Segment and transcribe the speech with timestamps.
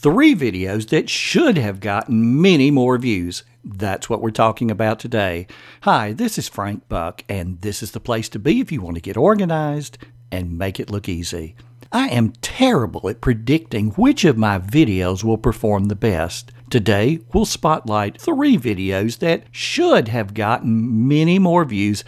[0.00, 3.44] three videos that should have gotten many more views.
[3.62, 5.46] That's what we're talking about today.
[5.82, 8.94] Hi, this is Frank Buck, and this is the place to be if you want
[8.94, 9.98] to get organized
[10.32, 11.54] and make it look easy.
[11.92, 16.50] I am terrible at predicting which of my videos will perform the best.
[16.70, 22.04] Today, we'll spotlight three videos that should have gotten many more views,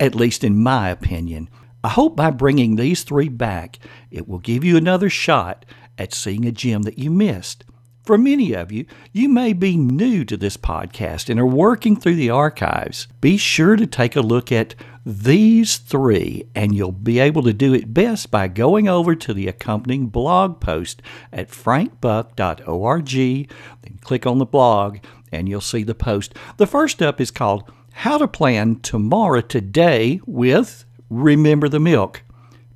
[0.00, 1.48] at least in my opinion.
[1.84, 3.78] I hope by bringing these three back,
[4.10, 5.64] it will give you another shot
[5.98, 7.64] at seeing a gem that you missed.
[8.06, 12.14] For many of you, you may be new to this podcast and are working through
[12.14, 13.08] the archives.
[13.20, 17.74] Be sure to take a look at these three, and you'll be able to do
[17.74, 23.10] it best by going over to the accompanying blog post at frankbuck.org.
[23.10, 24.98] Then click on the blog,
[25.32, 26.34] and you'll see the post.
[26.58, 32.22] The first up is called How to Plan Tomorrow Today with Remember the Milk.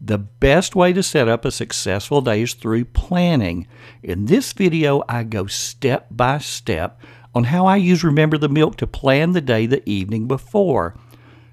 [0.03, 3.67] The best way to set up a successful day is through planning.
[4.03, 6.99] In this video, I go step by step
[7.35, 10.97] on how I use Remember the Milk to plan the day the evening before.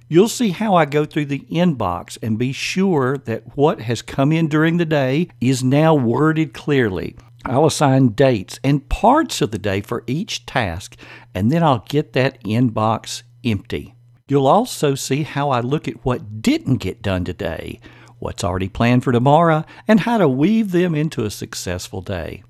[0.08, 4.32] You'll see how I go through the inbox and be sure that what has come
[4.32, 7.18] in during the day is now worded clearly.
[7.44, 10.96] I'll assign dates and parts of the day for each task,
[11.36, 13.96] and then I'll get that inbox empty.
[14.30, 17.82] You'll also see how I look at what didn't get done today
[18.20, 22.44] what's already planned for tomorrow, and how to weave them into a successful day.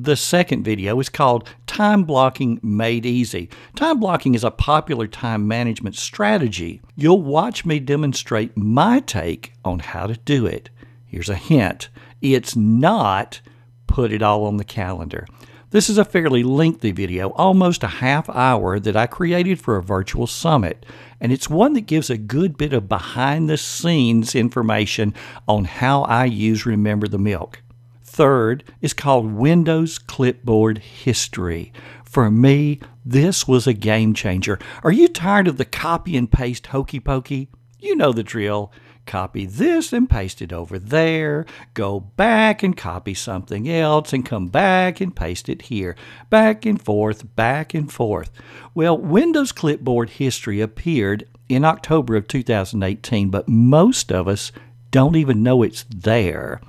[0.00, 3.50] The second video is called Time Blocking Made Easy.
[3.74, 6.80] Time blocking is a popular time management strategy.
[6.94, 10.70] You'll watch me demonstrate my take on how to do it.
[11.04, 11.88] Here's a hint
[12.20, 13.40] it's not
[13.88, 15.26] put it all on the calendar.
[15.70, 19.82] This is a fairly lengthy video, almost a half hour, that I created for a
[19.82, 20.86] virtual summit.
[21.20, 25.12] And it's one that gives a good bit of behind the scenes information
[25.46, 27.60] on how I use Remember the Milk.
[28.02, 31.70] Third is called Windows Clipboard History.
[32.02, 34.58] For me, this was a game changer.
[34.82, 37.50] Are you tired of the copy and paste hokey pokey?
[37.78, 38.72] You know the drill
[39.08, 44.46] copy this and paste it over there, go back and copy something else and come
[44.46, 45.96] back and paste it here,
[46.30, 48.30] back and forth, back and forth.
[48.74, 54.52] Well, Windows Clipboard History appeared in October of 2018, but most of us
[54.90, 56.60] don't even know it's there.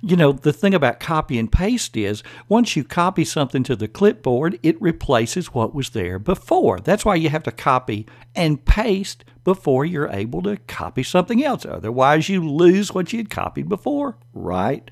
[0.00, 3.88] You know, the thing about copy and paste is once you copy something to the
[3.88, 6.78] clipboard, it replaces what was there before.
[6.78, 11.66] That's why you have to copy and paste before you're able to copy something else.
[11.66, 14.88] Otherwise, you lose what you had copied before, right?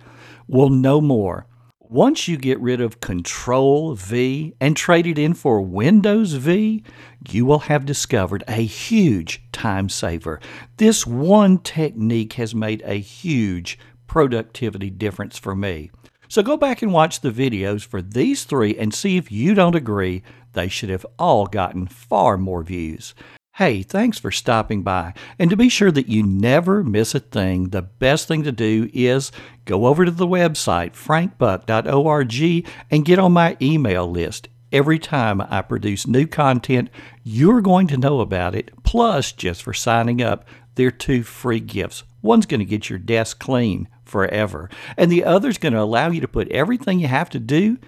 [0.48, 1.46] Well, no more.
[1.78, 6.82] Once you get rid of Control V and trade it in for Windows V,
[7.30, 10.38] you will have discovered a huge time saver.
[10.76, 15.90] This one technique has made a huge productivity difference for me.
[16.28, 19.74] So go back and watch the videos for these three and see if you don't
[19.74, 20.22] agree
[20.52, 23.12] they should have all gotten far more views.
[23.56, 25.14] Hey, thanks for stopping by.
[25.36, 28.88] And to be sure that you never miss a thing, the best thing to do
[28.92, 29.32] is
[29.64, 34.48] go over to the website, frankbuck.org, and get on my email list.
[34.72, 36.90] Every time I produce new content,
[37.22, 38.70] you're going to know about it.
[38.82, 40.44] Plus, just for signing up,
[40.74, 42.02] there are two free gifts.
[42.20, 46.20] One's going to get your desk clean forever, and the other's going to allow you
[46.20, 47.78] to put everything you have to do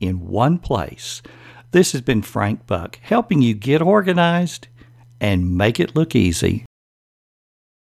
[0.00, 1.22] in one place.
[1.72, 4.68] This has been Frank Buck helping you get organized
[5.20, 6.64] and make it look easy.